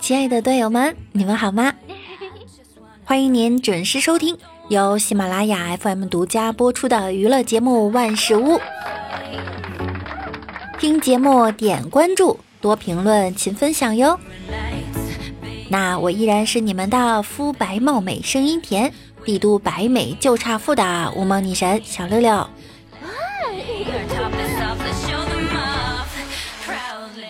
[0.00, 1.72] 亲爱的队友们，你们好吗？
[3.04, 8.52] 欢迎您准时收听由喜马拉雅 FM 独家播出的娱乐节目《万事屋》。
[10.78, 14.20] 听节目点关注，多评论，勤分享哟。
[15.68, 18.92] 那我依然是你们的肤白貌美、声音甜、
[19.24, 22.48] 帝都白美就差富的无毛女神小六六。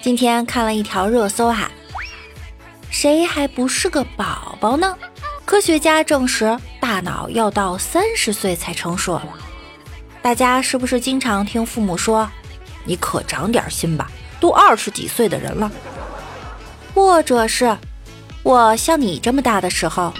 [0.00, 1.70] 今天看了一条热搜啊，
[3.00, 4.92] 谁还不是个宝宝呢？
[5.44, 9.20] 科学家证实，大脑要到三十岁才成熟。
[10.20, 12.28] 大家是不是经常听父母说
[12.84, 15.70] ：“你可长点心吧，都二十几岁的人了。”
[16.92, 17.78] 或者是
[18.42, 20.12] “我像你这么大的时候”。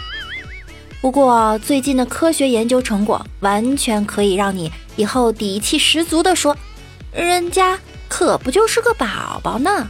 [1.02, 6.56] 不过最近的科学研究成果，完全可以让你以后底气十足地说
[7.10, 7.76] ：“人家。”
[8.08, 9.86] 可不就是个宝宝呢！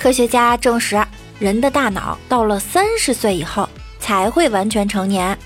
[0.00, 0.98] 科学家证实，
[1.38, 5.38] 人的大脑到了三十岁以后才会完全成年。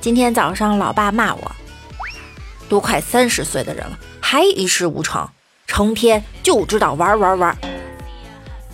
[0.00, 1.52] 今天早上，老爸骂我
[2.66, 5.28] ：“都快三十岁的人了，还一事无成，
[5.66, 7.54] 成天就知道玩玩玩。”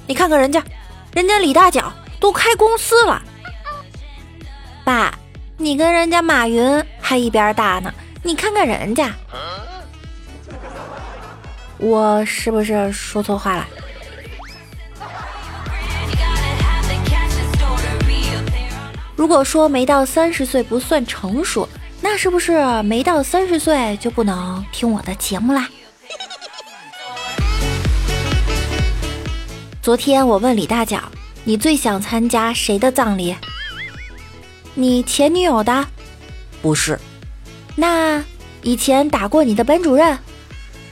[0.06, 0.62] 你看看人家，
[1.12, 3.20] 人家李大脚都开公司了。
[4.84, 5.12] 爸，
[5.56, 7.92] 你跟人家马云还一边大呢。
[8.22, 9.10] 你看看人家，
[11.80, 13.66] 我是不是说错话了？
[19.16, 21.68] 如果说没到三十岁不算成熟，
[22.00, 25.68] 那是不是没到三十岁就不能听我的节目啦？
[29.82, 31.02] 昨天我问李大脚，
[31.44, 33.34] 你最想参加谁的葬礼？
[34.74, 35.86] 你前女友的？
[36.62, 36.98] 不是。
[37.76, 38.22] 那
[38.62, 40.18] 以前打过你的班主任，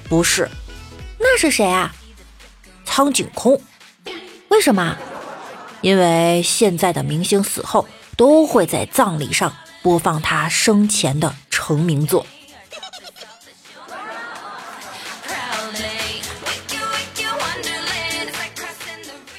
[0.09, 0.58] 不是，那
[1.39, 1.95] 是谁啊？
[2.85, 3.61] 苍井空。
[4.49, 4.97] 为什么？
[5.83, 12.27] 因为现在的明星死后都会在葬礼上播放他生前的成名作。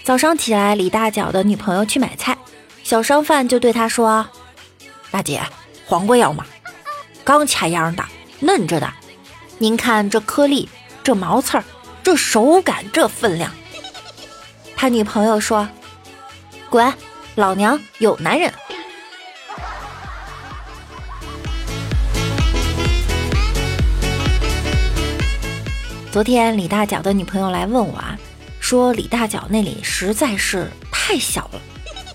[0.06, 2.38] 早上起来，李大脚的女朋友去买菜，
[2.82, 4.26] 小商贩就对他说
[5.12, 5.42] ：“大姐，
[5.86, 6.46] 黄瓜要吗？”
[7.26, 8.04] 刚掐秧的，
[8.40, 8.92] 嫩着的，
[9.58, 10.68] 您看这颗粒，
[11.04, 11.64] 这毛刺儿，
[12.10, 13.52] 这手感，这分量。
[14.76, 15.70] 他女朋友说
[16.68, 16.92] ：“滚，
[17.36, 18.50] 老娘有男人。”
[26.12, 28.18] 昨天李大脚的女朋友来问我啊，
[28.60, 31.62] 说李大脚那里实在是太小了，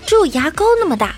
[0.04, 1.14] 只有牙膏那么大。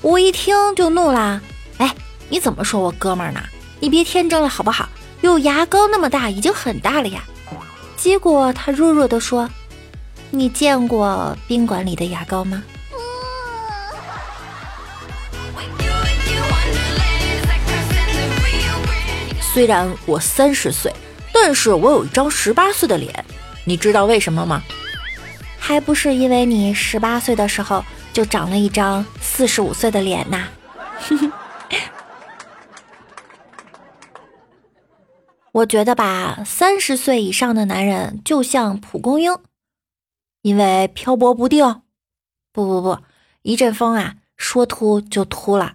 [0.00, 1.42] 我一听就怒啦，
[1.76, 1.94] 哎！
[2.30, 3.42] 你怎么说我哥们儿呢？
[3.80, 4.88] 你别天真了好不好？
[5.20, 7.22] 有牙膏那么大已经很大了呀。
[7.98, 9.48] 结果他弱弱的说
[10.30, 12.62] ：“你见过宾馆里的牙膏吗？”
[19.52, 20.92] 虽然我三十岁，
[21.34, 23.24] 但是我有一张十八岁的脸。
[23.64, 24.62] 你知道为什么吗？
[25.58, 30.46] 还不是因为你十八岁的时候就长了一张四十五岁的脸呐。
[35.58, 39.36] 我觉得吧，三十岁以上的男人就像蒲公英，
[40.42, 41.82] 因为漂泊不定。
[42.52, 42.98] 不不不，
[43.42, 45.74] 一阵风啊，说秃就秃了。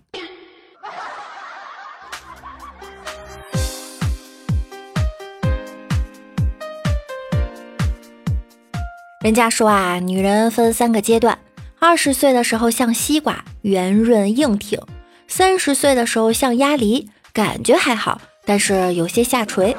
[9.22, 11.38] 人家说啊，女人分三个阶段：
[11.80, 14.80] 二十岁的时候像西瓜，圆润硬挺；
[15.28, 18.22] 三十岁的时候像鸭梨，感觉还好。
[18.46, 19.76] 但是有些下垂，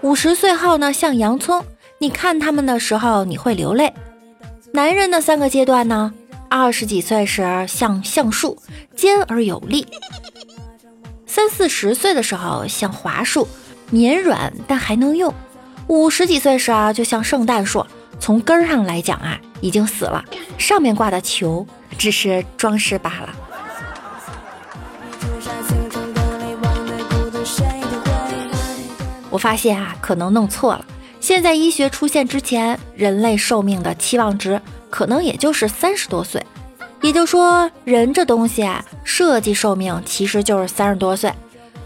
[0.00, 1.64] 五十岁后呢像洋葱，
[1.98, 3.92] 你看他们的时候你会流泪。
[4.72, 6.12] 男人的三个阶段呢，
[6.48, 8.58] 二十几岁时像橡树，
[8.94, 9.84] 尖而有力；
[11.26, 13.48] 三四十岁的时候像桦树，
[13.90, 15.32] 绵软但还能用；
[15.86, 17.84] 五十几岁时啊就像圣诞树，
[18.20, 20.24] 从根上来讲啊已经死了，
[20.58, 21.66] 上面挂的球
[21.96, 23.34] 只是装饰罢了。
[29.36, 30.84] 我发现啊，可能弄错了。
[31.20, 36.42] 现在医学出现之前，人类寿命的期望值可能也就是三十多岁。
[37.02, 41.30] 也就是说，人这东西啊，设计寿命其实就是三十多岁。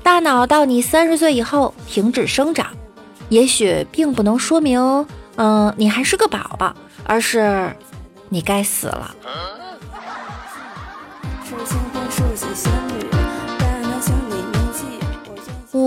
[0.01, 2.69] 大脑到你三十岁以后停止生长，
[3.31, 5.05] 也许并不能说明，
[5.35, 7.75] 嗯，你还是个宝宝，而是
[8.29, 9.17] 你该死了。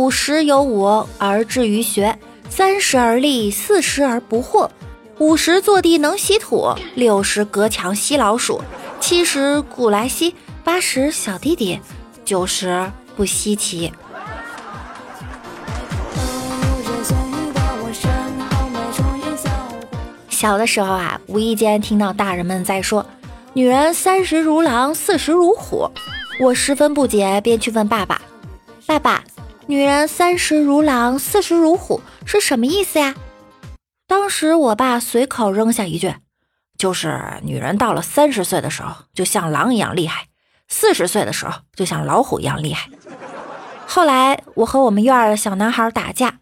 [0.03, 2.19] 五十有五而志于学，
[2.49, 4.69] 三十而立，四十而不惑，
[5.17, 8.61] 五十坐地能吸土，六十隔墙吸老鼠，
[8.99, 11.79] 七十古来稀，八十小弟弟，
[12.25, 13.93] 九十不稀奇。
[20.29, 23.05] 小的时候啊，无意间听到大人们在说
[23.55, 25.89] “女人三十如狼，四十如虎”，
[26.41, 28.21] 我十分不解，便去问爸爸
[28.85, 29.23] ：“爸爸，
[29.65, 33.15] 女人三十如狼，四十如虎是什么意思呀？”
[34.07, 36.13] 当时我爸随口扔下一句
[36.77, 40.25] ：“就是女人到了三十岁的时候，就像狼一样厉害；
[40.67, 42.89] 四十岁的时候，就像老虎一样厉害。”
[43.87, 46.39] 后来我和我们院儿小男孩打架，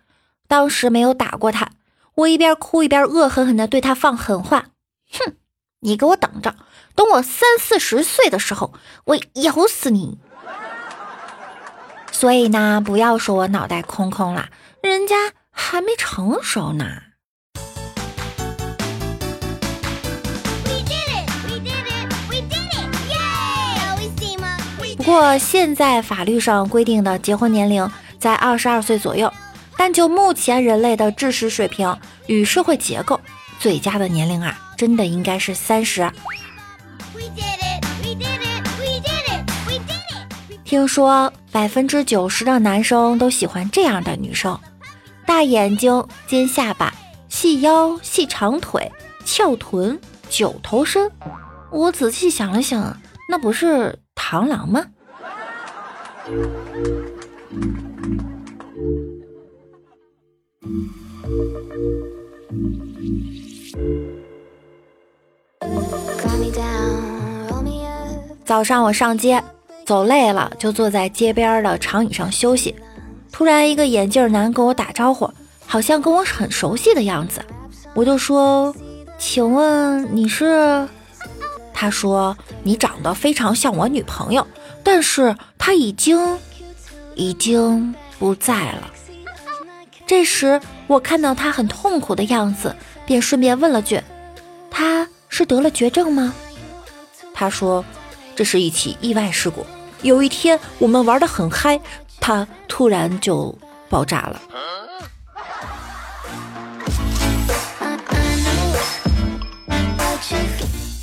[0.48, 1.70] 当时没有打过他。
[2.16, 4.70] 我一边哭一边恶狠狠地对他放狠话
[5.12, 5.36] ：“哼，
[5.82, 6.56] 你给我等着，
[6.96, 8.74] 等我三四十岁的时候，
[9.06, 10.20] 我咬死你！”
[12.22, 14.48] 所以呢，不要说我脑袋空空了，
[14.84, 15.16] 人家
[15.50, 16.86] 还没成熟呢。
[24.98, 29.34] 不过现在法律上规定的结婚年龄在二十二岁左右。
[29.76, 33.20] 但就目前人类的知识水平与社会结构，
[33.60, 36.04] 最佳的年龄啊，真的应该是三十。
[40.72, 44.58] 听说百分之九十的男生都喜欢这样的女生：
[45.28, 46.94] 大眼睛、尖下巴、
[47.28, 48.90] 细腰、细长腿、
[49.26, 51.12] 翘臀、九头身。
[51.72, 52.96] 我仔细想了想，
[53.28, 54.86] 那不是螳螂吗？
[68.46, 69.44] 早上我上街
[69.86, 72.76] 走累了，就坐在街边的长椅上休息。
[73.32, 75.32] 突然，一个眼镜男跟我打招呼，
[75.66, 77.42] 好像跟我很熟悉的样子。
[77.94, 78.76] 我就说
[79.18, 80.88] ：“请问你是？”
[81.74, 84.46] 他说：“你长得非常像我女朋友，
[84.84, 86.38] 但是她已经
[87.16, 88.92] 已经不在了。”
[90.06, 92.76] 这时，我看到他很痛苦的样子，
[93.06, 94.02] 便顺便问了句
[94.70, 96.34] ：“他是得了绝症吗？”
[97.34, 97.84] 他说
[98.42, 99.64] ：“这是一起意外事故。
[100.02, 101.80] 有一天我们玩得很嗨，
[102.20, 103.56] 他突然就
[103.88, 104.42] 爆炸了。”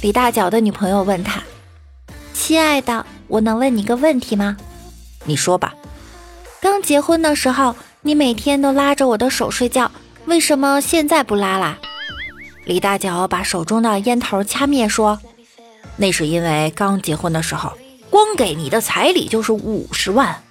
[0.03, 1.41] 李大脚的女朋友问他
[2.35, 4.57] ：“亲爱的，我能问你个问题吗
[5.25, 5.73] ？”“你说吧。”
[6.61, 7.77] 刚结婚的时候。
[8.03, 9.91] 你每天都拉着我的手睡觉，
[10.27, 11.77] 为什么现在不拉啦？
[12.65, 15.19] 李大脚把手中的烟头掐灭，说
[16.01, 17.73] ：“那是因为刚结婚的时候，
[18.09, 20.43] 光给你的彩礼就是五十万，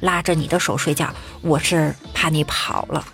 [0.00, 1.08] 拉着你的手睡觉，
[1.40, 3.04] 我是怕你跑了。”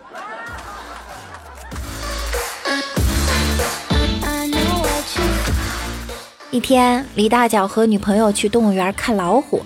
[6.51, 9.63] 一天，李大脚和女朋友去动物园看老虎，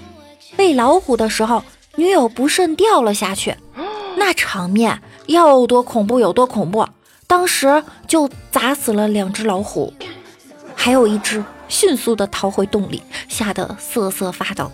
[0.58, 1.62] 喂老虎的时候，
[1.96, 3.56] 女友不慎掉了下去。
[4.16, 6.86] 那场面要多恐怖有多恐怖，
[7.26, 9.94] 当时就砸死了两只老虎，
[10.74, 14.70] 还有一只迅速的逃回洞里，吓得瑟瑟发抖。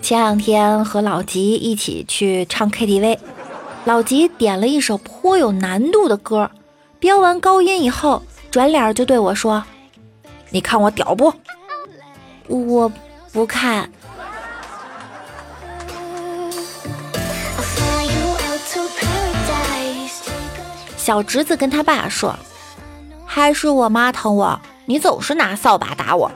[0.00, 3.18] 前两天和老吉一起去唱 KTV，
[3.84, 6.48] 老吉点了一首颇有难度的歌，
[7.00, 9.64] 飙完高音以后，转脸就对我说
[10.50, 11.32] ：“你看我屌不？”
[12.46, 12.92] 我。
[13.32, 13.90] 不看。
[21.06, 22.36] 小侄子跟他爸说
[23.24, 26.32] ：“还是我妈疼我，你总是拿扫把打我。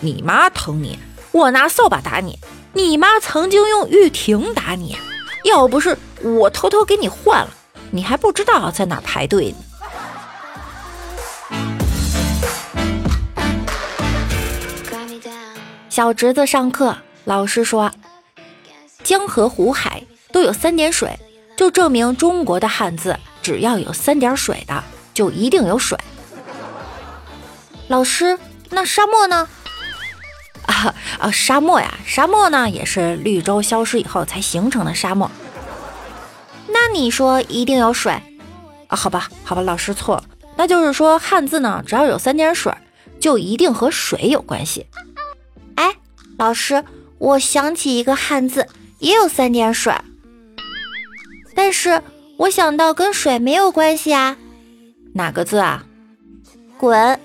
[0.00, 0.98] 你妈疼你，
[1.30, 2.36] 我拿扫把打你。
[2.72, 4.96] 你妈曾经用玉婷打你，
[5.44, 7.50] 要不是我偷偷给你换了，
[7.92, 9.58] 你还不知道在哪排队呢。”
[15.88, 17.92] 小侄子上课，老师说
[19.04, 20.02] ：“江河湖海
[20.32, 21.16] 都有三点水，
[21.56, 24.82] 就证明中国的汉字只要有三点水的，
[25.14, 25.98] 就一定有水。”
[27.88, 28.38] 老师，
[28.70, 29.48] 那沙漠呢？
[30.66, 35.30] 啊啊，沙漠呀，沙漠呢也是绿洲消失以后才形成的沙漠。
[36.68, 38.12] 那你说一定有水
[38.86, 38.96] 啊？
[38.96, 40.24] 好吧，好吧，老师错了，
[40.56, 42.72] 那就是说汉字呢，只要有三点水，
[43.20, 44.86] 就一定和水有关系。
[45.74, 45.96] 哎
[46.38, 46.84] 老师，
[47.18, 48.66] 我想起一个汉字，
[49.00, 49.94] 也有三点水，
[51.64, 52.02] 但是
[52.38, 54.36] 我想到跟水没有关系啊。
[55.14, 55.86] 哪个字啊？
[56.76, 57.20] 滚。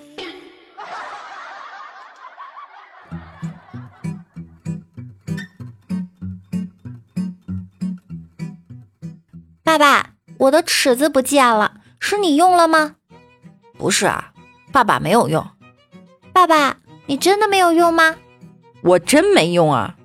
[9.63, 12.93] 爸爸我的尺子不见了是你用了吗？
[13.79, 14.31] 不是啊
[14.71, 15.43] 爸爸没有用。
[16.31, 16.77] 爸爸
[17.07, 18.15] 你真的没有用吗？
[18.83, 19.96] 我真没用啊。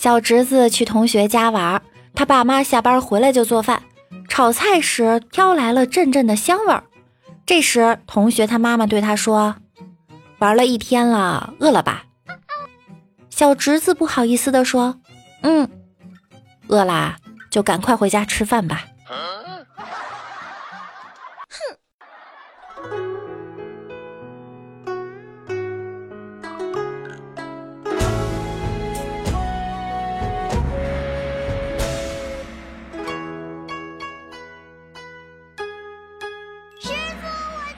[0.00, 1.82] 小侄子去同学家玩，
[2.14, 3.82] 他爸妈下班回来就做饭，
[4.28, 6.84] 炒菜时飘来了阵阵的香味儿。
[7.44, 9.56] 这时，同学他妈妈对他说
[10.38, 12.04] ：“玩了一天了，饿了吧？”
[13.28, 15.00] 小侄子不好意思地说
[15.42, 15.68] ：“嗯，
[16.68, 17.16] 饿啦，
[17.50, 18.84] 就赶快回家吃饭吧。”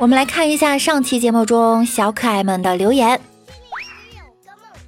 [0.00, 3.20] 我们来看一下上期节目中小可爱们的留言。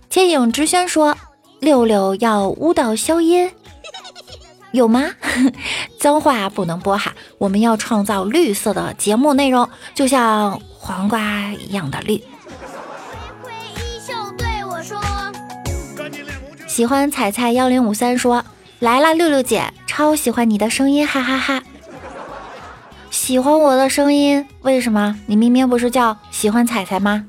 [0.08, 1.14] 天影之轩说
[1.60, 3.50] ：“六六要舞蹈消音，
[4.72, 5.10] 有吗？
[6.00, 12.24] 脏话不能播哈，我们要创造绿色的节目内容，就像黄瓜一样的绿。”
[16.66, 18.42] 喜欢彩彩幺零五三说
[18.80, 21.62] ：“来啦，六六姐，超喜欢你的声音，哈哈哈。”
[23.12, 24.44] 喜欢我的声音？
[24.62, 25.14] 为什么？
[25.26, 27.26] 你明明不是叫喜欢彩彩吗？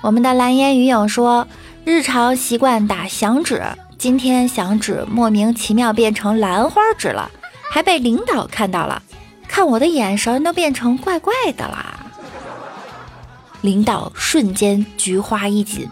[0.00, 1.46] 我们的蓝烟鱼影说，
[1.84, 3.62] 日常习惯打响指，
[3.98, 7.30] 今天响指莫名其妙变成兰花指了，
[7.70, 9.02] 还被领导看到了，
[9.46, 12.06] 看我的眼神都变成怪怪的啦。
[13.60, 15.86] 领导瞬间菊花一紧。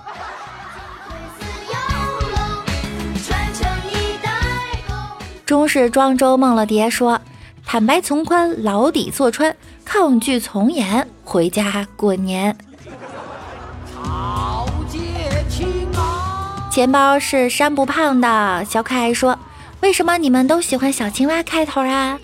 [5.49, 7.23] 中式庄周梦了蝶说
[7.65, 12.55] ：“坦白从宽，牢底坐穿，抗拒从严，回家过年。”
[16.71, 19.39] 钱包是山不胖的小可爱说
[19.81, 22.21] ：“为什么你们都喜欢小青蛙开头啊？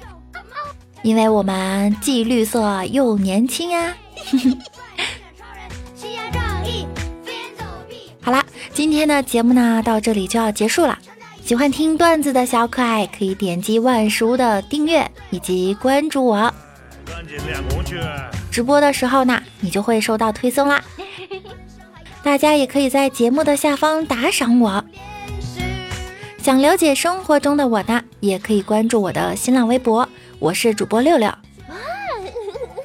[1.02, 3.94] 因为我们既绿色又年轻啊！”
[8.20, 10.98] 好啦，今天的节目呢，到这里就要结束了。
[11.44, 16.50] 喜欢听段子的小可爱可以点击万叔的订阅以及关注我。
[18.50, 20.82] 直播的时候呢，你就会收到推送啦。
[22.24, 24.82] 大家也可以在节目的下方打赏我。
[26.38, 30.08] 想了解生活中的我呢，也可以关注我的新浪微博，
[30.38, 31.30] 我是主播六六。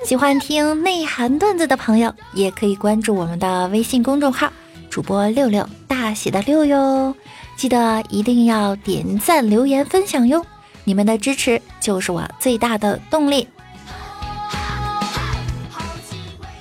[0.04, 4.52] 喜欢听内涵段子的朋友，也可以关注我们的微信公众号，
[4.90, 7.16] 主播六六大写的六哟。
[7.60, 10.46] 记得一定要点赞、留言、分享哟！
[10.86, 13.46] 你们的支持就是我最大的动力。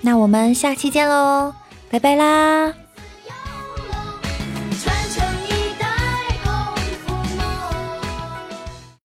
[0.00, 1.54] 那我们下期见喽，
[1.88, 2.74] 拜拜啦！